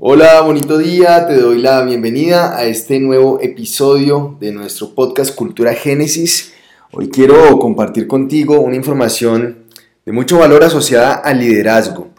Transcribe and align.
Hola, 0.00 0.42
bonito 0.42 0.78
día, 0.78 1.26
te 1.26 1.34
doy 1.34 1.58
la 1.60 1.82
bienvenida 1.82 2.56
a 2.56 2.66
este 2.66 3.00
nuevo 3.00 3.40
episodio 3.42 4.36
de 4.38 4.52
nuestro 4.52 4.94
podcast 4.94 5.34
Cultura 5.34 5.74
Génesis. 5.74 6.52
Hoy 6.92 7.08
quiero 7.08 7.58
compartir 7.58 8.06
contigo 8.06 8.60
una 8.60 8.76
información 8.76 9.64
de 10.06 10.12
mucho 10.12 10.38
valor 10.38 10.62
asociada 10.62 11.14
al 11.14 11.40
liderazgo. 11.40 12.10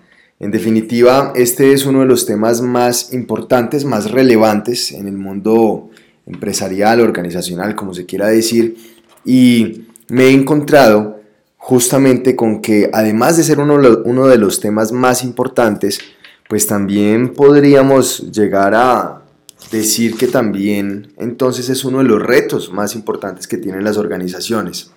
En 0.42 0.52
definitiva, 0.52 1.32
este 1.38 1.72
es 1.72 1.86
uno 1.86 2.02
de 2.02 2.06
los 2.06 2.26
temas 2.26 2.60
más 2.60 3.14
importantes, 3.14 3.86
más 3.86 4.12
relevantes 4.12 4.92
en 4.92 5.08
el 5.08 5.16
mundo 5.16 5.90
empresarial, 6.26 7.00
organizacional, 7.00 7.78
como 7.78 7.94
se 7.94 8.06
quiera 8.06 8.28
decir, 8.28 8.76
y 9.24 9.86
me 10.10 10.26
he 10.26 10.32
encontrado 10.34 11.22
justamente 11.56 12.36
con 12.36 12.62
que 12.62 12.90
además 12.92 13.38
de 13.38 13.44
ser 13.44 13.60
uno, 13.60 14.28
de 14.28 14.38
los 14.38 14.60
temas 14.60 14.92
más 14.92 15.24
importantes, 15.24 16.02
pues 16.50 16.66
también 16.66 17.34
podríamos 17.34 18.32
llegar 18.32 18.74
a 18.74 19.22
decir 19.72 20.18
que 20.18 20.26
también 20.26 21.14
entonces 21.18 21.70
es 21.70 21.86
uno 21.86 22.00
de 22.00 22.06
los 22.06 22.20
retos 22.20 22.74
más 22.74 22.96
importantes 22.96 23.48
que 23.48 23.60
tienen 23.60 23.84
las 23.84 23.98
organizaciones. 23.98 24.90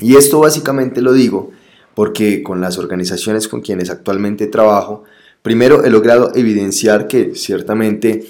Y 0.00 0.16
esto 0.16 0.40
básicamente 0.40 1.00
lo 1.00 1.12
digo 1.12 1.52
porque 1.94 2.42
con 2.42 2.60
las 2.60 2.76
organizaciones 2.76 3.46
con 3.46 3.60
quienes 3.60 3.88
actualmente 3.88 4.48
trabajo, 4.48 5.04
primero 5.42 5.84
he 5.84 5.90
logrado 5.90 6.32
evidenciar 6.34 7.06
que 7.06 7.36
ciertamente 7.36 8.26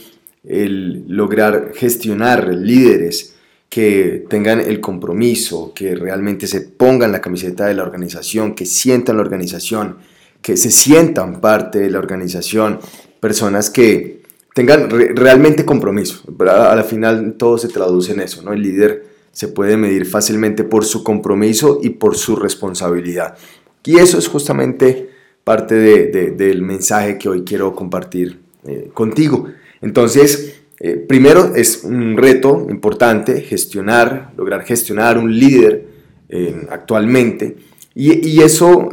el 0.47 1.07
lograr 1.09 1.73
gestionar 1.75 2.53
líderes 2.53 3.37
que 3.71 4.23
tengan 4.29 4.61
el 4.61 4.83
compromiso, 4.83 5.73
que 5.75 5.95
realmente 5.95 6.47
se 6.47 6.61
pongan 6.61 7.11
la 7.11 7.23
camiseta 7.23 7.65
de 7.65 7.73
la 7.73 7.85
organización, 7.85 8.55
que 8.55 8.67
sientan 8.67 9.17
la 9.17 9.23
organización, 9.23 9.97
que 10.45 10.59
se 10.59 10.71
sientan 10.71 11.41
parte 11.41 11.79
de 11.79 11.89
la 11.89 11.99
organización, 11.99 12.79
personas 13.19 13.71
que 13.71 14.21
tengan 14.55 14.91
realmente 14.91 15.65
compromiso. 15.65 16.23
A 16.41 16.77
la 16.77 16.85
final 16.85 17.37
todo 17.39 17.57
se 17.57 17.69
traduce 17.69 18.13
en 18.13 18.21
eso, 18.21 18.43
¿no? 18.43 18.53
El 18.53 18.61
líder 18.61 19.07
se 19.33 19.49
puede 19.49 19.79
medir 19.79 20.05
fácilmente 20.05 20.63
por 20.63 20.85
su 20.85 21.03
compromiso 21.03 21.81
y 21.83 21.89
por 21.89 22.15
su 22.15 22.37
responsabilidad. 22.37 23.39
Y 23.87 23.97
eso 23.97 24.19
es 24.19 24.29
justamente 24.29 25.09
parte 25.45 25.77
del 25.77 26.61
mensaje 26.61 27.17
que 27.17 27.31
hoy 27.31 27.43
quiero 27.43 27.75
compartir 27.75 28.39
eh, 28.67 28.91
contigo. 28.93 29.49
Entonces, 29.81 30.61
eh, 30.79 30.97
primero 30.97 31.55
es 31.55 31.85
un 31.85 32.19
reto 32.19 32.67
importante 32.69 33.41
gestionar, 33.41 34.35
lograr 34.37 34.63
gestionar 34.63 35.17
un 35.17 35.39
líder 35.39 35.87
eh, 36.29 36.67
actualmente. 36.69 37.57
Y, 37.95 38.29
y, 38.29 38.43
eso 38.43 38.91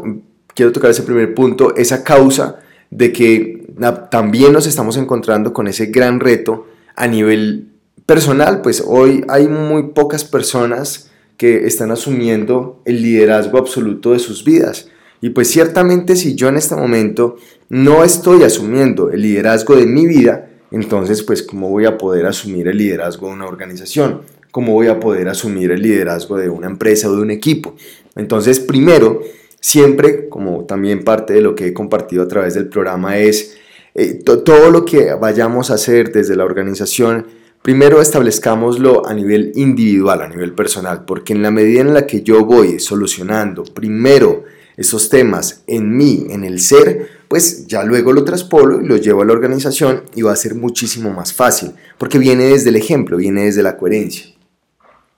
quiero 0.55 0.71
tocar 0.71 0.91
ese 0.91 1.03
primer 1.03 1.33
punto, 1.33 1.75
esa 1.75 2.03
causa 2.03 2.59
de 2.89 3.11
que 3.11 3.66
también 4.09 4.53
nos 4.53 4.67
estamos 4.67 4.97
encontrando 4.97 5.53
con 5.53 5.67
ese 5.67 5.88
gran 5.88 6.19
reto 6.19 6.67
a 6.95 7.07
nivel 7.07 7.69
personal, 8.05 8.61
pues 8.61 8.83
hoy 8.85 9.23
hay 9.29 9.47
muy 9.47 9.83
pocas 9.94 10.23
personas 10.25 11.09
que 11.38 11.66
están 11.66 11.91
asumiendo 11.91 12.81
el 12.85 13.02
liderazgo 13.02 13.57
absoluto 13.57 14.11
de 14.11 14.19
sus 14.19 14.44
vidas. 14.44 14.89
Y 15.22 15.29
pues 15.29 15.49
ciertamente 15.49 16.16
si 16.16 16.35
yo 16.35 16.49
en 16.49 16.57
este 16.57 16.75
momento 16.75 17.38
no 17.69 18.03
estoy 18.03 18.44
asumiendo 18.44 19.11
el 19.11 19.22
liderazgo 19.22 19.75
de 19.75 19.85
mi 19.85 20.05
vida, 20.05 20.49
entonces 20.72 21.23
pues 21.23 21.44
cómo 21.44 21.69
voy 21.69 21.85
a 21.85 21.97
poder 21.97 22.25
asumir 22.25 22.67
el 22.67 22.77
liderazgo 22.77 23.27
de 23.27 23.33
una 23.33 23.45
organización, 23.45 24.22
cómo 24.52 24.73
voy 24.73 24.88
a 24.88 24.99
poder 24.99 25.29
asumir 25.29 25.72
el 25.72 25.81
liderazgo 25.81 26.38
de 26.38 26.49
una 26.49 26.67
empresa 26.67 27.09
o 27.09 27.16
de 27.16 27.22
un 27.22 27.31
equipo. 27.31 27.75
Entonces 28.16 28.59
primero 28.59 29.22
siempre, 29.61 30.27
como 30.27 30.65
también 30.65 31.05
parte 31.05 31.33
de 31.33 31.41
lo 31.41 31.55
que 31.55 31.67
he 31.67 31.73
compartido 31.73 32.23
a 32.23 32.27
través 32.27 32.55
del 32.55 32.67
programa, 32.67 33.17
es 33.17 33.55
eh, 33.95 34.15
todo 34.25 34.69
lo 34.71 34.83
que 34.83 35.13
vayamos 35.13 35.71
a 35.71 35.75
hacer 35.75 36.11
desde 36.11 36.35
la 36.35 36.43
organización, 36.43 37.27
primero 37.61 38.01
establezcámoslo 38.01 39.07
a 39.07 39.13
nivel 39.13 39.53
individual, 39.55 40.21
a 40.21 40.27
nivel 40.27 40.53
personal, 40.53 41.05
porque 41.05 41.33
en 41.33 41.41
la 41.41 41.51
medida 41.51 41.81
en 41.81 41.93
la 41.93 42.07
que 42.07 42.23
yo 42.23 42.43
voy 42.43 42.79
solucionando 42.79 43.63
primero 43.63 44.44
esos 44.77 45.09
temas 45.09 45.63
en 45.67 45.95
mí, 45.95 46.25
en 46.29 46.44
el 46.44 46.59
ser, 46.59 47.07
pues 47.27 47.67
ya 47.67 47.83
luego 47.83 48.13
lo 48.13 48.23
traspolo 48.23 48.81
y 48.81 48.88
lo 48.88 48.97
llevo 48.97 49.21
a 49.21 49.25
la 49.25 49.33
organización 49.33 50.03
y 50.16 50.23
va 50.23 50.31
a 50.31 50.38
ser 50.38 50.55
muchísimo 50.55 51.11
más 51.11 51.33
fácil, 51.33 51.73
porque 51.97 52.17
viene 52.17 52.45
desde 52.45 52.69
el 52.69 52.77
ejemplo, 52.77 53.17
viene 53.17 53.44
desde 53.44 53.61
la 53.61 53.77
coherencia. 53.77 54.25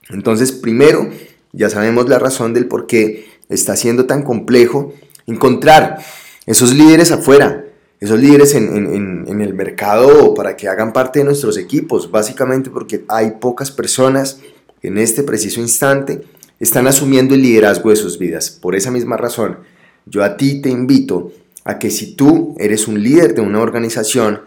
Entonces, 0.10 0.52
primero, 0.52 1.10
ya 1.54 1.70
sabemos 1.70 2.10
la 2.10 2.20
razón 2.20 2.54
del 2.54 2.68
por 2.68 2.88
qué 2.88 3.33
está 3.50 3.76
siendo 3.76 4.06
tan 4.06 4.24
complejo 4.24 4.94
encontrar 5.28 6.00
esos 6.46 6.74
líderes 6.74 7.12
afuera, 7.12 7.66
esos 8.00 8.20
líderes 8.20 8.54
en, 8.56 9.42
el 9.42 9.54
mercado 9.54 10.34
para 10.34 10.58
que 10.58 10.68
hagan 10.68 10.92
parte 10.92 11.20
de 11.20 11.26
nuestros 11.26 11.58
equipos, 11.58 12.12
básicamente 12.12 12.70
porque 12.70 13.06
hay 13.08 13.32
pocas 13.40 13.72
personas 13.72 14.40
en 14.82 14.98
este 14.98 15.24
preciso 15.24 15.62
instante 15.62 16.24
están 16.60 16.88
asumiendo 16.88 17.36
el 17.36 17.42
liderazgo 17.42 17.90
de 17.90 17.96
sus 17.96 18.18
vidas. 18.18 18.50
Por 18.50 18.76
esa 18.76 18.92
misma 18.92 19.18
razón, 19.18 19.60
yo 20.06 20.24
a 20.24 20.38
ti 20.38 20.62
te 20.62 20.70
invito 20.70 21.32
a 21.66 21.80
que 21.80 21.90
si 21.90 22.16
tú 22.16 22.56
eres 22.60 22.88
un 22.88 23.02
líder 23.02 23.36
de 23.36 23.42
una 23.42 23.62
organización, 23.62 24.42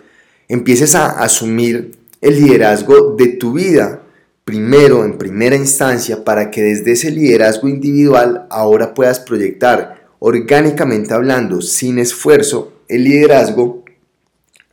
empieces 0.48 0.94
a 0.94 1.06
asumir 1.22 1.92
el 2.20 2.42
liderazgo 2.42 3.14
de 3.16 3.28
tu 3.28 3.52
vida 3.52 4.02
primero, 4.46 5.04
en 5.04 5.18
primera 5.18 5.56
instancia, 5.56 6.22
para 6.22 6.52
que 6.52 6.62
desde 6.62 6.92
ese 6.92 7.10
liderazgo 7.10 7.68
individual 7.68 8.46
ahora 8.48 8.94
puedas 8.94 9.18
proyectar 9.18 10.06
orgánicamente 10.20 11.12
hablando, 11.12 11.60
sin 11.60 11.98
esfuerzo, 11.98 12.72
el 12.86 13.02
liderazgo 13.02 13.84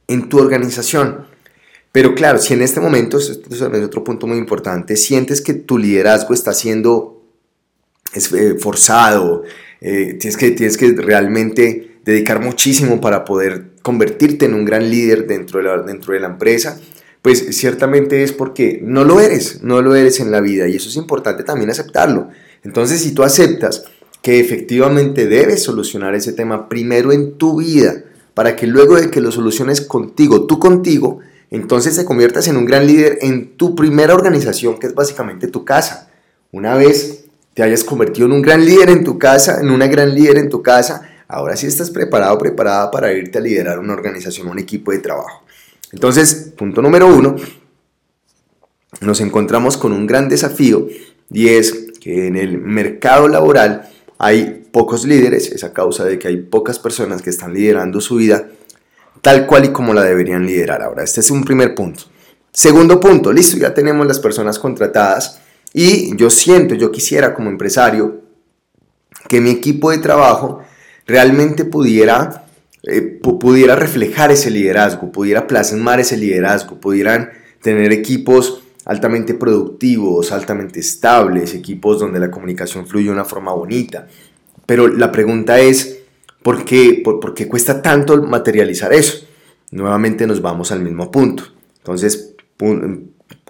en 0.07 0.29
tu 0.29 0.37
organización. 0.37 1.25
Pero 1.91 2.13
claro, 2.13 2.37
si 2.37 2.53
en 2.53 2.61
este 2.61 2.79
momento, 2.79 3.17
esto 3.17 3.49
es 3.51 3.61
otro 3.63 4.03
punto 4.03 4.27
muy 4.27 4.37
importante, 4.37 4.95
sientes 4.95 5.41
que 5.41 5.55
tu 5.55 5.79
liderazgo 5.79 6.35
está 6.35 6.53
siendo 6.53 7.23
eh, 8.13 8.55
forzado, 8.59 9.41
eh, 9.81 10.17
tienes, 10.19 10.37
que, 10.37 10.51
tienes 10.51 10.77
que 10.77 10.91
realmente 10.91 11.97
dedicar 12.05 12.39
muchísimo 12.39 13.01
para 13.01 13.25
poder 13.25 13.71
convertirte 13.81 14.45
en 14.45 14.53
un 14.53 14.65
gran 14.65 14.87
líder 14.87 15.25
dentro 15.25 15.57
de 15.57 15.65
la, 15.65 15.81
dentro 15.81 16.13
de 16.13 16.19
la 16.19 16.27
empresa, 16.27 16.79
pues 17.23 17.55
ciertamente 17.55 18.21
es 18.21 18.33
porque 18.33 18.81
no 18.83 19.05
lo 19.05 19.21
eres, 19.21 19.63
no 19.63 19.81
lo 19.81 19.95
eres 19.95 20.19
en 20.19 20.29
la 20.29 20.41
vida 20.41 20.67
y 20.67 20.75
eso 20.75 20.89
es 20.89 20.97
importante 20.97 21.43
también 21.43 21.69
aceptarlo. 21.69 22.27
Entonces, 22.63 23.01
si 23.01 23.13
tú 23.13 23.23
aceptas 23.23 23.85
que 24.21 24.41
efectivamente 24.41 25.25
debes 25.25 25.63
solucionar 25.63 26.15
ese 26.15 26.33
tema 26.33 26.67
primero 26.67 27.13
en 27.13 27.37
tu 27.37 27.59
vida, 27.59 28.03
para 28.33 28.57
que 28.57 28.67
luego 28.67 28.97
de 28.97 29.09
que 29.09 29.21
lo 29.21 29.31
soluciones 29.31 29.79
contigo, 29.79 30.47
tú 30.47 30.59
contigo, 30.59 31.19
entonces 31.49 31.95
te 31.95 32.03
conviertas 32.03 32.49
en 32.49 32.57
un 32.57 32.65
gran 32.65 32.85
líder 32.85 33.19
en 33.21 33.55
tu 33.55 33.73
primera 33.73 34.13
organización, 34.15 34.77
que 34.77 34.87
es 34.87 34.93
básicamente 34.93 35.47
tu 35.47 35.63
casa. 35.63 36.09
Una 36.51 36.75
vez 36.75 37.23
te 37.53 37.63
hayas 37.63 37.85
convertido 37.85 38.25
en 38.25 38.33
un 38.33 38.41
gran 38.41 38.65
líder 38.65 38.89
en 38.89 39.05
tu 39.05 39.17
casa, 39.17 39.61
en 39.61 39.69
una 39.69 39.87
gran 39.87 40.13
líder 40.13 40.39
en 40.39 40.49
tu 40.49 40.61
casa, 40.61 41.09
ahora 41.29 41.55
sí 41.55 41.67
estás 41.67 41.89
preparado, 41.89 42.37
preparada 42.37 42.91
para 42.91 43.13
irte 43.13 43.37
a 43.37 43.41
liderar 43.41 43.79
una 43.79 43.93
organización, 43.93 44.49
un 44.49 44.59
equipo 44.59 44.91
de 44.91 44.99
trabajo. 44.99 45.42
Entonces, 45.93 46.51
punto 46.57 46.81
número 46.81 47.07
uno, 47.07 47.35
nos 48.99 49.21
encontramos 49.21 49.77
con 49.77 49.93
un 49.93 50.07
gran 50.07 50.27
desafío 50.27 50.87
y 51.31 51.49
es 51.49 51.91
que 52.01 52.27
en 52.27 52.35
el 52.35 52.57
mercado 52.57 53.27
laboral 53.27 53.89
hay 54.17 54.67
pocos 54.71 55.05
líderes, 55.05 55.51
es 55.51 55.63
a 55.63 55.71
causa 55.71 56.03
de 56.03 56.17
que 56.17 56.27
hay 56.27 56.37
pocas 56.37 56.79
personas 56.79 57.21
que 57.21 57.29
están 57.29 57.53
liderando 57.53 58.01
su 58.01 58.15
vida 58.15 58.47
tal 59.21 59.45
cual 59.45 59.65
y 59.65 59.69
como 59.69 59.93
la 59.93 60.03
deberían 60.03 60.45
liderar. 60.45 60.81
Ahora, 60.81 61.03
este 61.03 61.21
es 61.21 61.31
un 61.31 61.43
primer 61.45 61.75
punto. 61.75 62.03
Segundo 62.51 62.99
punto, 62.99 63.31
listo, 63.31 63.57
ya 63.57 63.73
tenemos 63.73 64.05
las 64.05 64.19
personas 64.19 64.59
contratadas 64.59 65.39
y 65.73 66.15
yo 66.17 66.29
siento, 66.29 66.75
yo 66.75 66.91
quisiera 66.91 67.33
como 67.33 67.49
empresario 67.49 68.21
que 69.27 69.41
mi 69.41 69.51
equipo 69.51 69.91
de 69.91 69.99
trabajo 69.99 70.61
realmente 71.05 71.65
pudiera 71.65 72.42
eh, 72.83 73.01
pudiera 73.01 73.75
reflejar 73.75 74.31
ese 74.31 74.51
liderazgo, 74.51 75.11
pudiera 75.11 75.47
plasmar 75.47 76.01
ese 76.01 76.17
liderazgo, 76.17 76.79
pudieran 76.79 77.31
tener 77.61 77.93
equipos 77.93 78.61
altamente 78.85 79.33
productivos, 79.33 80.33
altamente 80.33 80.81
estables, 80.81 81.53
equipos 81.53 81.99
donde 81.99 82.19
la 82.19 82.29
comunicación 82.29 82.85
fluye 82.85 83.05
de 83.05 83.13
una 83.13 83.23
forma 83.23 83.53
bonita. 83.53 84.07
Pero 84.65 84.89
la 84.89 85.11
pregunta 85.11 85.59
es, 85.59 85.99
¿por 86.41 86.65
qué, 86.65 87.01
por, 87.03 87.33
qué 87.33 87.47
cuesta 87.47 87.81
tanto 87.81 88.21
materializar 88.21 88.91
eso? 88.91 89.25
Nuevamente 89.71 90.27
nos 90.27 90.41
vamos 90.41 90.71
al 90.73 90.81
mismo 90.81 91.09
punto. 91.09 91.43
Entonces, 91.77 92.35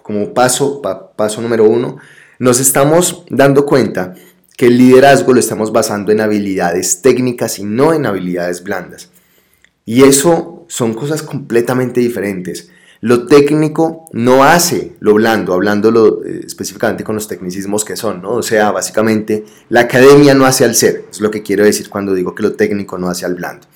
como 0.02 0.32
paso, 0.32 0.80
paso 1.16 1.42
número 1.42 1.64
uno, 1.64 1.96
nos 2.38 2.60
estamos 2.60 3.24
dando 3.30 3.66
cuenta 3.66 4.14
que 4.56 4.66
el 4.66 4.78
liderazgo 4.78 5.32
lo 5.32 5.40
estamos 5.40 5.72
basando 5.72 6.12
en 6.12 6.20
habilidades 6.20 7.02
técnicas 7.02 7.58
y 7.58 7.64
no 7.64 7.92
en 7.92 8.06
habilidades 8.06 8.62
blandas. 8.62 9.10
Y 9.84 10.02
eso 10.02 10.64
son 10.68 10.94
cosas 10.94 11.22
completamente 11.22 12.00
diferentes. 12.00 12.70
Lo 13.00 13.26
técnico 13.26 14.06
no 14.12 14.44
hace 14.44 14.96
lo 15.00 15.12
blando, 15.14 15.52
hablándolo 15.52 16.24
eh, 16.24 16.40
específicamente 16.46 17.04
con 17.04 17.14
los 17.14 17.28
tecnicismos 17.28 17.84
que 17.84 17.96
son, 17.96 18.22
¿no? 18.22 18.30
O 18.32 18.42
sea, 18.42 18.70
básicamente, 18.70 19.44
la 19.68 19.80
academia 19.80 20.34
no 20.34 20.46
hace 20.46 20.64
al 20.64 20.74
ser, 20.74 21.04
es 21.10 21.20
lo 21.20 21.30
que 21.30 21.42
quiero 21.42 21.64
decir 21.64 21.90
cuando 21.90 22.14
digo 22.14 22.34
que 22.34 22.42
lo 22.42 22.54
técnico 22.54 22.96
no 22.96 23.08
hace 23.08 23.26
al 23.26 23.34
blando. 23.34 23.66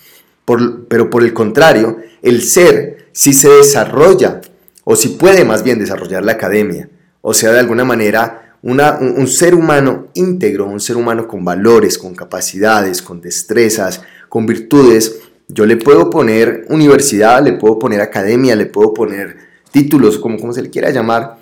pero 0.88 1.10
por 1.10 1.22
el 1.22 1.34
contrario, 1.34 1.98
el 2.22 2.42
ser 2.42 3.08
si 3.12 3.34
se 3.34 3.50
desarrolla 3.50 4.40
o 4.84 4.96
si 4.96 5.08
puede 5.08 5.44
más 5.44 5.62
bien 5.62 5.78
desarrollar 5.78 6.24
la 6.24 6.32
academia, 6.32 6.88
o 7.20 7.34
sea, 7.34 7.52
de 7.52 7.58
alguna 7.58 7.84
manera 7.84 8.56
un, 8.62 9.26
ser 9.28 9.54
humano 9.54 10.08
íntegro, 10.14 10.66
un 10.66 10.80
ser 10.80 10.96
humano 10.96 11.28
con 11.28 11.44
valores, 11.44 11.98
con 11.98 12.14
capacidades, 12.14 13.02
con 13.02 13.20
destrezas, 13.20 14.02
con 14.28 14.46
virtudes, 14.46 15.20
yo 15.48 15.66
le 15.66 15.76
puedo 15.76 16.10
poner 16.10 16.66
universidad, 16.68 17.42
le 17.42 17.54
puedo 17.54 17.78
poner 17.78 18.00
academia, 18.00 18.54
le 18.54 18.66
puedo 18.66 18.94
poner 18.94 19.36
títulos, 19.72 20.18
como, 20.18 20.38
como 20.38 20.52
se 20.52 20.62
le 20.62 20.70
quiera 20.70 20.90
llamar, 20.90 21.38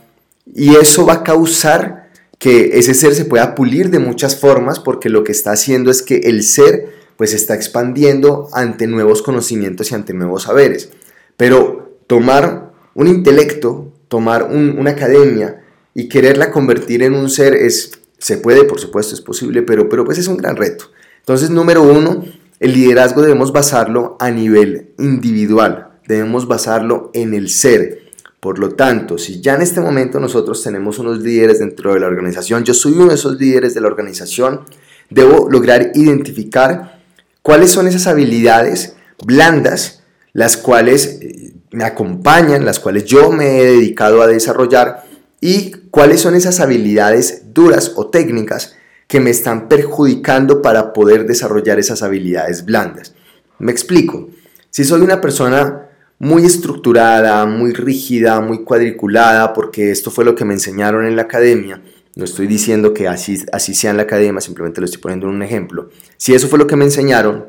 y 0.54 0.76
eso 0.76 1.04
va 1.04 1.14
a 1.14 1.22
causar 1.24 2.06
que 2.38 2.78
ese 2.78 2.94
ser 2.94 3.14
se 3.14 3.24
pueda 3.24 3.54
pulir 3.54 3.90
de 3.90 3.98
muchas 3.98 4.38
formas 4.38 4.78
porque 4.78 5.08
lo 5.08 5.24
que 5.24 5.32
está 5.32 5.52
haciendo 5.52 5.90
es 5.90 6.02
que 6.02 6.16
el 6.24 6.42
ser 6.42 6.94
pues 7.16 7.32
está 7.32 7.54
expandiendo 7.54 8.48
ante 8.52 8.86
nuevos 8.86 9.22
conocimientos 9.22 9.90
y 9.90 9.94
ante 9.94 10.12
nuevos 10.12 10.44
saberes. 10.44 10.90
Pero 11.36 11.98
tomar 12.06 12.72
un 12.94 13.06
intelecto, 13.06 13.92
tomar 14.08 14.44
una 14.44 14.90
academia 14.90 15.62
y 15.94 16.08
quererla 16.08 16.50
convertir 16.50 17.02
en 17.02 17.14
un 17.14 17.30
ser 17.30 17.54
es, 17.54 17.92
se 18.18 18.36
puede, 18.36 18.64
por 18.64 18.78
supuesto, 18.78 19.14
es 19.14 19.22
posible, 19.22 19.62
pero, 19.62 19.88
pero 19.88 20.04
pues 20.04 20.18
es 20.18 20.28
un 20.28 20.36
gran 20.36 20.56
reto. 20.56 20.90
Entonces, 21.20 21.50
número 21.50 21.82
uno, 21.82 22.24
el 22.58 22.72
liderazgo 22.72 23.22
debemos 23.22 23.52
basarlo 23.52 24.16
a 24.18 24.30
nivel 24.30 24.90
individual, 24.98 25.88
debemos 26.06 26.48
basarlo 26.48 27.10
en 27.12 27.34
el 27.34 27.50
ser. 27.50 28.06
Por 28.40 28.58
lo 28.58 28.70
tanto, 28.70 29.18
si 29.18 29.40
ya 29.40 29.54
en 29.54 29.62
este 29.62 29.80
momento 29.80 30.20
nosotros 30.20 30.62
tenemos 30.62 30.98
unos 30.98 31.20
líderes 31.20 31.58
dentro 31.58 31.92
de 31.94 32.00
la 32.00 32.06
organización, 32.06 32.64
yo 32.64 32.74
soy 32.74 32.92
uno 32.92 33.08
de 33.08 33.16
esos 33.16 33.38
líderes 33.38 33.74
de 33.74 33.80
la 33.80 33.88
organización, 33.88 34.62
debo 35.10 35.50
lograr 35.50 35.90
identificar 35.94 37.00
cuáles 37.42 37.70
son 37.70 37.88
esas 37.88 38.06
habilidades 38.06 38.96
blandas, 39.24 40.02
las 40.32 40.56
cuales 40.56 41.18
eh, 41.20 41.54
me 41.72 41.84
acompañan, 41.84 42.64
las 42.64 42.80
cuales 42.80 43.04
yo 43.04 43.30
me 43.30 43.58
he 43.58 43.64
dedicado 43.64 44.22
a 44.22 44.26
desarrollar 44.26 45.04
y 45.40 45.72
cuáles 45.90 46.20
son 46.20 46.34
esas 46.34 46.60
habilidades 46.60 47.52
duras 47.52 47.92
o 47.96 48.08
técnicas 48.08 48.76
que 49.06 49.20
me 49.20 49.30
están 49.30 49.68
perjudicando 49.68 50.62
para 50.62 50.92
poder 50.92 51.26
desarrollar 51.26 51.78
esas 51.78 52.02
habilidades 52.02 52.64
blandas. 52.64 53.14
Me 53.58 53.72
explico. 53.72 54.28
Si 54.70 54.84
soy 54.84 55.00
una 55.00 55.20
persona 55.20 55.88
muy 56.18 56.44
estructurada, 56.44 57.46
muy 57.46 57.72
rígida, 57.72 58.40
muy 58.40 58.64
cuadriculada, 58.64 59.52
porque 59.52 59.90
esto 59.90 60.10
fue 60.10 60.24
lo 60.24 60.34
que 60.34 60.44
me 60.44 60.54
enseñaron 60.54 61.06
en 61.06 61.16
la 61.16 61.22
academia, 61.22 61.82
no 62.16 62.24
estoy 62.24 62.46
diciendo 62.46 62.94
que 62.94 63.08
así, 63.08 63.44
así 63.52 63.74
sea 63.74 63.90
en 63.90 63.98
la 63.98 64.04
academia, 64.04 64.40
simplemente 64.40 64.80
lo 64.80 64.86
estoy 64.86 65.02
poniendo 65.02 65.28
en 65.28 65.34
un 65.34 65.42
ejemplo. 65.42 65.90
Si 66.16 66.34
eso 66.34 66.48
fue 66.48 66.58
lo 66.58 66.66
que 66.66 66.74
me 66.74 66.86
enseñaron, 66.86 67.46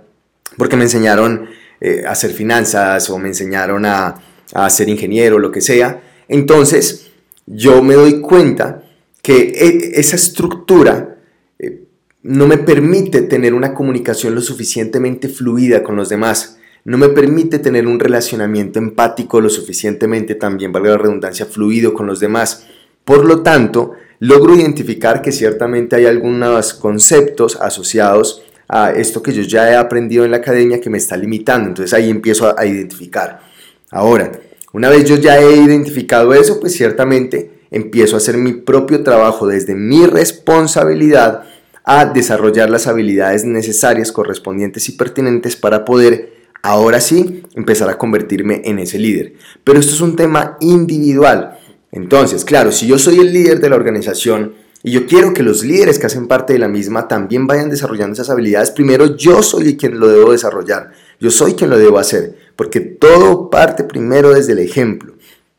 porque 0.57 0.75
me 0.75 0.83
enseñaron 0.83 1.48
eh, 1.80 2.04
hacer 2.06 2.31
finanzas 2.31 3.09
o 3.09 3.18
me 3.18 3.30
enseñaron 3.30 3.86
a, 3.86 4.21
a 4.54 4.69
ser 4.69 4.89
ingeniero, 4.89 5.39
lo 5.39 5.51
que 5.54 5.62
sea. 5.62 6.01
Entonces, 6.27 7.07
yo 7.45 7.81
me 7.81 7.94
doy 7.94 8.19
cuenta 8.19 8.83
que 9.21 9.54
e, 9.56 10.00
esa 10.00 10.18
estructura 10.18 11.15
eh, 11.15 11.16
no 12.27 12.45
me 12.45 12.57
permite 12.57 13.21
tener 13.21 13.53
una 13.53 13.74
comunicación 13.74 14.35
lo 14.35 14.41
suficientemente 14.41 15.29
fluida 15.29 15.81
con 15.81 15.95
los 15.95 16.09
demás, 16.09 16.57
no 16.83 16.97
me 16.97 17.07
permite 17.07 17.57
tener 17.57 17.88
un 17.88 18.01
relacionamiento 18.01 18.79
empático 18.79 19.39
lo 19.39 19.50
suficientemente 19.50 20.35
también, 20.35 20.74
valga 20.74 20.91
la 20.91 20.97
redundancia, 20.97 21.45
fluido 21.45 21.94
con 21.94 22.06
los 22.06 22.19
demás. 22.19 22.68
Por 23.06 23.24
lo 23.24 23.44
tanto, 23.44 23.94
logro 24.19 24.56
identificar 24.56 25.21
que 25.21 25.31
ciertamente 25.31 25.95
hay 25.95 26.06
algunos 26.06 26.74
conceptos 26.74 27.56
asociados 27.62 28.44
a 28.68 28.91
esto 28.91 29.23
que 29.23 29.31
yo 29.31 29.44
ya 29.44 29.71
he 29.71 29.77
aprendido 29.77 30.25
en 30.25 30.31
la 30.31 30.38
academia 30.38 30.81
que 30.81 30.89
me 30.89 30.97
está 30.97 31.15
limitando. 31.15 31.69
Entonces 31.69 31.94
ahí 31.94 32.09
empiezo 32.09 32.53
a, 32.59 32.65
identificar. 32.65 33.39
Ahora, 33.89 34.33
una 34.73 34.89
vez 34.89 35.06
yo 35.06 35.15
ya 35.15 35.39
he 35.39 35.56
identificado 35.56 36.33
eso, 36.33 36.59
pues 36.59 36.73
ciertamente 36.73 37.51
empiezo 37.71 38.15
a 38.15 38.18
hacer 38.18 38.35
mi 38.35 38.51
propio 38.51 39.01
trabajo 39.01 39.47
desde 39.47 39.75
mi 39.75 40.06
responsabilidad 40.06 41.45
a 41.89 42.03
desarrollar 42.03 42.69
las 42.69 42.85
habilidades 42.85 43.45
necesarias, 43.45 44.11
correspondientes 44.11 44.89
y 44.89 44.91
pertinentes 44.91 45.55
para 45.55 45.85
poder 45.85 46.33
ahora 46.61 46.99
sí 46.99 47.43
empezar 47.55 47.89
a 47.89 47.97
convertirme 47.97 48.61
en 48.65 48.77
ese 48.79 48.99
líder. 48.99 49.35
Pero 49.63 49.79
esto 49.79 49.93
es 49.93 50.01
un 50.01 50.17
tema 50.17 50.57
individual. 50.59 51.57
Entonces, 51.93 52.43
claro, 52.43 52.73
si 52.73 52.87
yo 52.87 52.99
soy 52.99 53.19
el 53.19 53.31
líder 53.31 53.61
de 53.61 53.69
la 53.69 53.77
organización, 53.77 54.53
y 54.83 54.91
yo 54.91 55.07
quiero 55.07 55.33
que 55.33 55.43
los 55.43 55.63
líderes 55.63 55.97
que 55.97 56.07
hacen 56.07 56.27
parte 56.27 56.51
de 56.51 56.59
la 56.59 56.67
misma 56.67 57.07
también 57.07 57.47
vayan 57.47 57.69
desarrollando 57.69 58.13
esas 58.13 58.29
habilidades. 58.29 58.71
Primero 58.71 59.15
yo 59.15 59.41
soy 59.41 59.77
quien 59.77 59.97
lo 59.97 60.09
debo 60.09 60.33
desarrollar. 60.33 60.91
Yo 61.21 61.31
soy 61.31 61.53
quien 61.53 61.69
lo 61.69 61.77
debo 61.77 61.99
hacer. 61.99 62.37
Porque 62.57 62.81
todo 62.81 63.49
parte 63.49 63.85
primero 63.85 64.33
desde 64.33 64.51
el 64.51 64.59
ejemplo. 64.59 65.13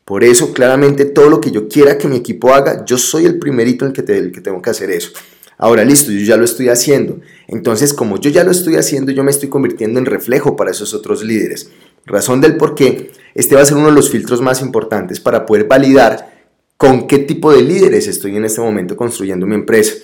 Por 0.05 0.23
eso, 0.23 0.53
claramente, 0.53 1.05
todo 1.05 1.29
lo 1.29 1.41
que 1.41 1.51
yo 1.51 1.67
quiera 1.67 1.97
que 1.97 2.07
mi 2.07 2.15
equipo 2.15 2.53
haga, 2.53 2.85
yo 2.85 2.97
soy 2.97 3.25
el 3.25 3.37
primerito 3.37 3.85
en 3.85 3.93
el 3.95 4.03
que, 4.03 4.17
el 4.17 4.31
que 4.31 4.41
tengo 4.41 4.61
que 4.61 4.69
hacer 4.69 4.89
eso. 4.89 5.11
Ahora, 5.61 5.83
listo, 5.83 6.11
yo 6.11 6.21
ya 6.21 6.37
lo 6.37 6.45
estoy 6.45 6.69
haciendo. 6.69 7.19
Entonces, 7.49 7.93
como 7.93 8.17
yo 8.17 8.29
ya 8.31 8.45
lo 8.45 8.51
estoy 8.51 8.77
haciendo, 8.77 9.11
yo 9.11 9.25
me 9.25 9.31
estoy 9.31 9.49
convirtiendo 9.49 9.99
en 9.99 10.05
reflejo 10.05 10.55
para 10.55 10.71
esos 10.71 10.93
otros 10.93 11.21
líderes. 11.21 11.69
Razón 12.05 12.39
del 12.39 12.55
por 12.55 12.75
qué, 12.75 13.11
este 13.35 13.55
va 13.55 13.61
a 13.61 13.65
ser 13.65 13.75
uno 13.75 13.87
de 13.87 13.93
los 13.93 14.09
filtros 14.09 14.41
más 14.41 14.61
importantes 14.61 15.19
para 15.19 15.45
poder 15.45 15.65
validar 15.67 16.47
con 16.77 17.07
qué 17.07 17.19
tipo 17.19 17.51
de 17.51 17.61
líderes 17.61 18.07
estoy 18.07 18.37
en 18.37 18.45
este 18.45 18.61
momento 18.61 18.95
construyendo 18.95 19.45
mi 19.45 19.55
empresa. 19.55 19.95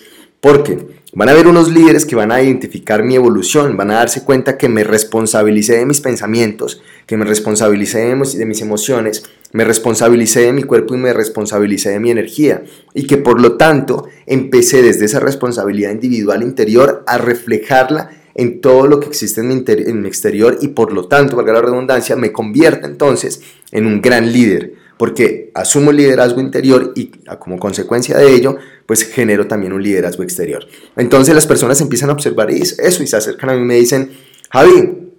Porque 0.45 0.77
van 1.13 1.27
a 1.27 1.31
haber 1.31 1.47
unos 1.47 1.71
líderes 1.71 2.05
que 2.05 2.15
van 2.15 2.31
a 2.31 2.39
identificar 2.39 3.01
mi 3.01 3.15
evolución, 3.15 3.77
van 3.77 3.89
a 3.89 3.95
darse 3.95 4.23
cuenta 4.23 4.59
que 4.59 4.69
me 4.69 4.83
responsabilicé 4.83 5.77
de 5.77 5.87
mis 5.87 6.01
pensamientos, 6.01 6.83
que 7.07 7.17
me 7.17 7.25
responsabilicé 7.25 8.13
de 8.15 8.45
mis 8.45 8.61
emociones, 8.61 9.23
me 9.53 9.63
responsabilicé 9.63 10.41
de 10.41 10.53
mi 10.53 10.61
cuerpo 10.61 10.93
y 10.93 10.99
me 10.99 11.13
responsabilicé 11.13 11.89
de 11.89 11.99
mi 11.99 12.11
energía. 12.11 12.63
Y 12.93 13.07
que 13.07 13.17
por 13.17 13.41
lo 13.41 13.57
tanto 13.57 14.07
empecé 14.27 14.83
desde 14.83 15.05
esa 15.05 15.19
responsabilidad 15.19 15.89
individual 15.89 16.43
interior 16.43 17.03
a 17.07 17.17
reflejarla 17.17 18.11
en 18.35 18.61
todo 18.61 18.85
lo 18.85 18.99
que 18.99 19.07
existe 19.07 19.41
en 19.41 19.47
mi, 19.47 19.63
en 19.67 20.01
mi 20.03 20.07
exterior 20.07 20.59
y 20.61 20.67
por 20.67 20.93
lo 20.93 21.07
tanto, 21.07 21.37
valga 21.37 21.53
la 21.53 21.61
redundancia, 21.63 22.15
me 22.15 22.31
convierte 22.31 22.85
entonces 22.85 23.41
en 23.71 23.87
un 23.87 23.99
gran 23.99 24.31
líder 24.31 24.74
porque 24.97 25.51
asumo 25.53 25.91
el 25.91 25.97
liderazgo 25.97 26.39
interior 26.39 26.93
y 26.95 27.11
como 27.39 27.57
consecuencia 27.59 28.17
de 28.17 28.33
ello, 28.33 28.57
pues 28.85 29.03
genero 29.03 29.47
también 29.47 29.73
un 29.73 29.83
liderazgo 29.83 30.23
exterior. 30.23 30.65
Entonces 30.95 31.35
las 31.35 31.47
personas 31.47 31.81
empiezan 31.81 32.09
a 32.09 32.13
observar 32.13 32.49
eso 32.51 33.03
y 33.03 33.07
se 33.07 33.17
acercan 33.17 33.49
a 33.49 33.53
mí 33.55 33.61
y 33.61 33.65
me 33.65 33.75
dicen, 33.75 34.11
Javi, 34.49 35.11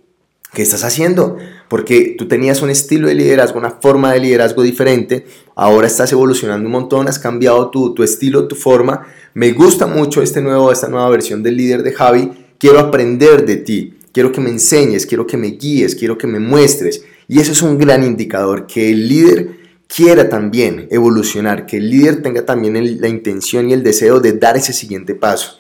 ¿qué 0.53 0.63
estás 0.63 0.85
haciendo? 0.85 1.37
Porque 1.69 2.15
tú 2.17 2.29
tenías 2.29 2.63
un 2.63 2.71
estilo 2.71 3.09
de 3.09 3.15
liderazgo, 3.15 3.59
una 3.59 3.73
forma 3.73 4.13
de 4.13 4.21
liderazgo 4.21 4.63
diferente, 4.63 5.27
ahora 5.55 5.87
estás 5.87 6.13
evolucionando 6.13 6.67
un 6.67 6.73
montón, 6.73 7.09
has 7.09 7.19
cambiado 7.19 7.71
tu, 7.71 7.93
tu 7.93 8.03
estilo, 8.03 8.49
tu 8.49 8.55
forma. 8.55 9.07
Me 9.35 9.53
gusta 9.53 9.87
mucho 9.87 10.23
este 10.23 10.41
nuevo, 10.41 10.73
esta 10.73 10.89
nueva 10.89 11.11
versión 11.11 11.43
del 11.43 11.57
líder 11.57 11.83
de 11.83 11.93
Javi, 11.93 12.31
quiero 12.59 12.79
aprender 12.79 13.45
de 13.45 13.57
ti, 13.57 13.99
quiero 14.13 14.33
que 14.33 14.41
me 14.41 14.49
enseñes, 14.49 15.05
quiero 15.05 15.27
que 15.27 15.37
me 15.37 15.49
guíes, 15.49 15.95
quiero 15.95 16.17
que 16.17 16.27
me 16.27 16.41
muestres. 16.41 17.05
Y 17.29 17.41
eso 17.41 17.53
es 17.53 17.61
un 17.63 17.77
gran 17.77 18.05
indicador, 18.05 18.67
que 18.67 18.91
el 18.93 19.09
líder 19.09 19.66
quiera 19.87 20.29
también 20.29 20.89
evolucionar, 20.91 21.67
que 21.67 21.79
el 21.79 21.91
líder 21.91 22.23
tenga 22.23 22.45
también 22.45 23.01
la 23.01 23.09
intención 23.09 23.71
y 23.71 23.73
el 23.73 23.83
deseo 23.83 24.21
de 24.21 24.33
dar 24.33 24.57
ese 24.57 24.73
siguiente 24.73 25.15
paso. 25.15 25.59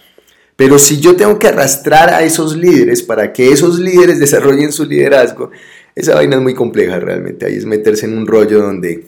Pero 0.56 0.78
si 0.78 1.00
yo 1.00 1.16
tengo 1.16 1.38
que 1.38 1.48
arrastrar 1.48 2.10
a 2.10 2.22
esos 2.22 2.56
líderes 2.56 3.02
para 3.02 3.32
que 3.32 3.52
esos 3.52 3.78
líderes 3.78 4.18
desarrollen 4.20 4.72
su 4.72 4.84
liderazgo, 4.84 5.50
esa 5.94 6.14
vaina 6.14 6.36
es 6.36 6.42
muy 6.42 6.54
compleja 6.54 6.98
realmente. 6.98 7.46
Ahí 7.46 7.56
es 7.56 7.66
meterse 7.66 8.06
en 8.06 8.16
un 8.16 8.26
rollo 8.26 8.60
donde 8.60 9.04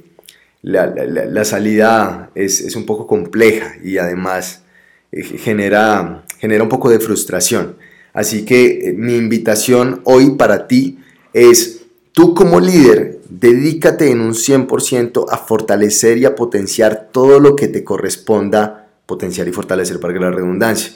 la, 0.62 1.44
salida 1.44 2.30
es, 2.34 2.74
un 2.76 2.84
poco 2.84 3.06
compleja 3.06 3.76
y 3.82 3.98
además 3.98 4.62
eh, 5.12 5.22
genera, 5.22 6.24
genera 6.38 6.62
un 6.62 6.68
poco 6.68 6.90
de 6.90 7.00
frustración. 7.00 7.76
Así 8.12 8.44
que 8.44 8.88
eh, 8.88 8.92
mi 8.92 9.16
invitación 9.16 10.00
hoy 10.04 10.30
para 10.32 10.66
ti 10.66 10.98
es, 11.32 11.82
tú 12.12 12.34
como 12.34 12.60
líder, 12.60 13.17
Dedícate 13.40 14.10
en 14.10 14.20
un 14.20 14.32
100% 14.32 15.26
a 15.30 15.36
fortalecer 15.36 16.18
y 16.18 16.24
a 16.24 16.34
potenciar 16.34 17.10
todo 17.12 17.38
lo 17.38 17.54
que 17.54 17.68
te 17.68 17.84
corresponda 17.84 18.88
potenciar 19.06 19.46
y 19.48 19.52
fortalecer 19.52 20.00
para 20.00 20.12
que 20.12 20.20
la 20.20 20.30
redundancia. 20.30 20.92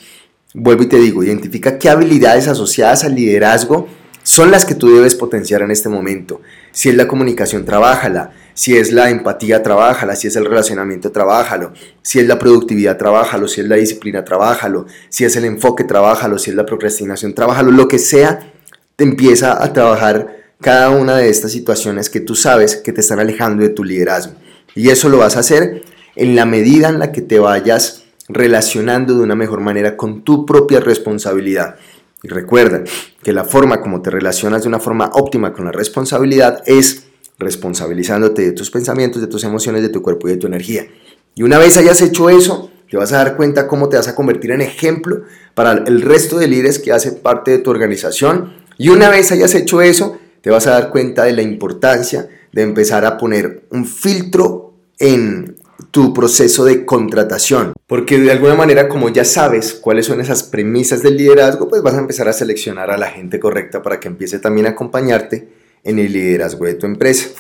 Vuelvo 0.52 0.82
y 0.82 0.87
te 0.87 0.99
digo, 0.99 1.22
identifica 1.22 1.78
qué 1.78 1.88
habilidades 1.88 2.49
asociadas 2.49 3.04
al 3.04 3.14
liderazgo 3.14 3.88
son 4.25 4.50
las 4.50 4.64
que 4.64 4.75
tú 4.75 4.94
debes 4.94 5.14
potenciar 5.14 5.62
en 5.62 5.70
este 5.70 5.88
momento. 5.88 6.40
Si 6.72 6.88
es 6.88 6.96
la 6.96 7.08
comunicación, 7.08 7.64
trabájala. 7.64 8.32
Si 8.54 8.76
es 8.76 8.92
la 8.92 9.08
empatía, 9.08 9.62
trabájala. 9.62 10.16
Si 10.16 10.26
es 10.26 10.37
el 10.37 10.44
relacionamiento, 10.44 11.11
trabájalo. 11.11 11.72
Si 12.02 12.20
es 12.20 12.26
la 12.26 12.38
productividad, 12.38 12.99
trabájalo. 12.99 13.49
Si 13.49 13.61
es 13.61 13.68
la 13.68 13.76
disciplina, 13.76 14.25
trabájalo. 14.25 14.87
Si 15.08 15.25
es 15.25 15.34
el 15.37 15.44
enfoque, 15.44 15.84
trabájalo. 15.84 16.38
Si 16.38 16.50
es 16.50 16.56
la 16.56 16.66
procrastinación, 16.66 17.34
trabájalo. 17.34 17.70
Lo 17.70 17.88
que 17.88 17.99
sea, 17.99 18.52
te 18.96 19.04
empieza 19.04 19.62
a 19.62 19.72
trabajar 19.72 20.41
cada 20.62 20.90
una 20.90 21.19
de 21.19 21.28
estas 21.28 21.52
situaciones 21.52 22.09
que 22.09 22.21
tú 22.21 22.35
sabes 22.35 22.76
que 22.76 22.92
te 22.92 23.02
están 23.02 23.21
alejando 23.21 23.62
de 23.62 23.69
tu 23.69 23.85
liderazgo. 23.85 24.33
Y 24.75 24.88
eso 24.88 25.11
lo 25.11 25.19
vas 25.19 25.37
a 25.37 25.40
hacer 25.40 25.83
en 26.16 26.35
la 26.35 26.47
medida 26.47 26.88
en 26.88 26.99
la 26.99 27.12
que 27.12 27.21
te 27.21 27.38
vayas 27.38 28.04
relacionando 28.28 29.14
de 29.14 29.21
una 29.21 29.35
mejor 29.35 29.61
manera 29.61 29.97
con 29.97 30.23
tu 30.23 30.47
propia 30.47 30.81
responsabilidad. 30.81 31.76
Y 32.23 32.28
recuerda 32.28 32.85
que 33.23 33.33
la 33.33 33.45
forma 33.45 33.81
como 33.81 34.00
te 34.00 34.11
relacionas 34.11 34.62
de 34.62 34.69
una 34.69 34.78
forma 34.78 35.11
óptima 35.14 35.52
con 35.52 35.64
la 35.64 35.73
responsabilidad 35.73 36.62
es 36.66 37.04
responsabilizándote 37.38 38.42
de 38.42 38.52
tus 38.52 38.71
pensamientos, 38.71 39.21
de 39.21 39.26
tus 39.26 39.45
emociones, 39.45 39.83
de 39.83 39.88
tu 39.88 40.02
cuerpo 40.02 40.28
y 40.28 40.33
de 40.33 40.37
tu 40.37 40.47
energía. 40.47 40.87
Y 41.35 41.42
una 41.42 41.59
vez 41.59 41.76
hayas 41.76 42.00
hecho 42.00 42.31
eso, 42.31 42.71
te 42.88 42.97
vas 42.97 43.12
a 43.12 43.19
dar 43.19 43.37
cuenta 43.37 43.66
cómo 43.66 43.88
te 43.88 43.97
vas 43.97 44.07
a 44.07 44.14
convertir 44.14 44.52
en 44.52 44.61
ejemplo 44.61 45.23
para 45.54 45.73
el 45.73 46.02
resto 46.02 46.38
de 46.38 46.47
líderes 46.47 46.78
que 46.78 46.92
hacen 46.92 47.19
parte 47.23 47.50
de 47.50 47.59
tu 47.59 47.71
organización. 47.71 48.52
Y 48.78 48.90
una 48.90 49.09
vez 49.09 49.33
hayas 49.33 49.54
hecho 49.54 49.83
eso, 49.83 50.19
te 50.42 50.50
vas 50.50 50.66
a 50.66 50.72
dar 50.72 50.90
cuenta 50.90 51.25
de 51.25 51.32
la 51.32 51.42
importancia 51.42 52.28
de 52.52 52.62
empezar 52.62 53.06
a 53.06 53.16
poner 53.16 53.62
un 53.70 53.87
filtro 53.87 54.75
en 54.99 55.56
tu 55.90 56.12
proceso 56.12 56.64
de 56.64 56.84
contratación. 56.84 57.72
Porque 57.87 58.18
de 58.18 58.30
alguna 58.30 58.54
manera, 58.54 58.88
como 58.88 59.08
ya 59.08 59.25
sabes 59.25 59.72
cuáles 59.72 60.06
son 60.06 60.20
esas 60.20 60.42
premisas 60.42 61.02
del 61.02 61.16
liderazgo, 61.16 61.68
pues 61.68 61.82
vas 61.82 61.94
a 61.94 62.00
empezar 62.00 62.28
a 62.28 62.32
seleccionar 62.32 62.90
a 62.90 62.99
la 62.99 63.08
gente 63.08 63.40
correcta 63.40 63.82
para 63.82 63.99
que 63.99 64.08
empiece 64.08 64.38
también 64.38 64.66
a 64.66 64.70
acompañarte 64.70 65.49
en 65.84 65.99
el 65.99 66.12
liderazgo 66.12 66.66
de 66.66 66.75
tu 66.75 66.87
empresa. 66.87 67.30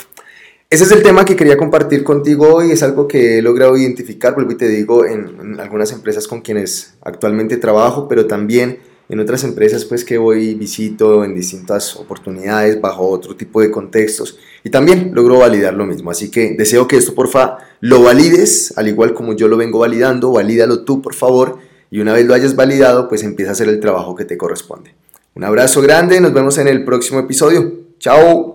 Ese 0.72 0.84
es 0.84 0.92
el 0.92 1.02
tema 1.02 1.26
que 1.26 1.36
quería 1.36 1.58
compartir 1.58 2.02
contigo 2.02 2.54
hoy, 2.54 2.70
es 2.72 2.82
algo 2.82 3.06
que 3.06 3.38
he 3.38 3.42
logrado 3.42 3.76
identificar, 3.76 4.34
vuelvo 4.34 4.52
y 4.52 4.56
te 4.56 4.68
digo, 4.68 5.04
en, 5.04 5.60
algunas 5.60 5.92
empresas 5.92 6.26
con 6.26 6.40
quienes 6.40 6.94
actualmente 7.02 7.58
trabajo, 7.58 8.08
pero 8.08 8.26
también 8.26 8.78
en 9.08 9.20
otras 9.20 9.44
empresas 9.44 9.84
pues 9.84 10.04
que 10.04 10.18
voy 10.18 10.54
visito 10.54 11.24
en 11.24 11.34
distintas 11.34 11.96
oportunidades 11.96 12.80
bajo 12.80 13.08
otro 13.08 13.36
tipo 13.36 13.60
de 13.60 13.70
contextos 13.70 14.38
y 14.64 14.70
también 14.70 15.12
logro 15.14 15.38
validar 15.38 15.74
lo 15.74 15.86
mismo. 15.86 16.10
Así 16.10 16.30
que 16.30 16.54
deseo 16.56 16.88
que 16.88 16.96
esto 16.96 17.14
porfa 17.14 17.58
lo 17.80 18.02
valides, 18.02 18.74
al 18.76 18.88
igual 18.88 19.14
como 19.14 19.34
yo 19.34 19.48
lo 19.48 19.56
vengo 19.56 19.80
validando, 19.80 20.32
valídalo 20.32 20.84
tú 20.84 21.02
por 21.02 21.14
favor 21.14 21.58
y 21.90 22.00
una 22.00 22.12
vez 22.12 22.26
lo 22.26 22.34
hayas 22.34 22.56
validado 22.56 23.08
pues 23.08 23.22
empieza 23.22 23.50
a 23.50 23.52
hacer 23.52 23.68
el 23.68 23.80
trabajo 23.80 24.14
que 24.14 24.24
te 24.24 24.38
corresponde. 24.38 24.94
Un 25.34 25.44
abrazo 25.44 25.80
grande, 25.80 26.20
nos 26.20 26.32
vemos 26.32 26.58
en 26.58 26.68
el 26.68 26.84
próximo 26.84 27.20
episodio. 27.20 27.72
Chao. 27.98 28.52